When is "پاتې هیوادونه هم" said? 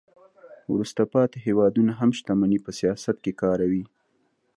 1.13-2.09